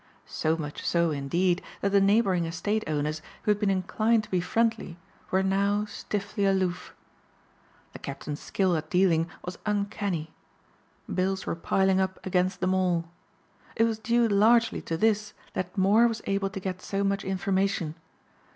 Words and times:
So 0.25 0.57
much 0.57 0.83
so 0.83 1.11
indeed 1.11 1.61
that 1.81 1.91
the 1.91 2.01
neighboring 2.01 2.45
estate 2.45 2.83
owners 2.87 3.21
who 3.43 3.51
had 3.51 3.59
been 3.59 3.69
inclined 3.69 4.23
to 4.23 4.31
be 4.31 4.41
friendly 4.41 4.97
were 5.29 5.43
now 5.43 5.85
stiffly 5.85 6.43
aloof. 6.43 6.95
The 7.93 7.99
captain's 7.99 8.39
skill 8.39 8.75
at 8.75 8.89
dealing 8.89 9.29
was 9.45 9.59
uncanny. 9.63 10.33
Bills 11.13 11.45
were 11.45 11.53
piling 11.55 11.99
up 12.01 12.17
against 12.25 12.61
them 12.61 12.73
all. 12.73 13.11
It 13.75 13.83
was 13.83 13.99
due 13.99 14.27
largely 14.27 14.81
to 14.89 14.97
this 14.97 15.35
that 15.53 15.77
Moor 15.77 16.07
was 16.07 16.23
able 16.25 16.49
to 16.49 16.59
get 16.59 16.81
so 16.81 17.03
much 17.03 17.23
information. 17.23 17.93